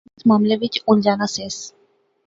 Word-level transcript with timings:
میں 0.07 0.13
اس 0.17 0.23
معاملے 0.29 0.55
وچ 0.61 0.75
الجھا 0.89 1.13
ناں 1.19 1.29
سیس 1.35 1.57